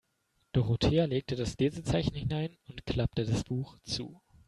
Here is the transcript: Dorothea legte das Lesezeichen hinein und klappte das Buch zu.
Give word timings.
Dorothea 0.53 1.05
legte 1.05 1.35
das 1.35 1.59
Lesezeichen 1.59 2.15
hinein 2.15 2.57
und 2.67 2.87
klappte 2.87 3.23
das 3.23 3.43
Buch 3.43 3.77
zu. 3.83 4.19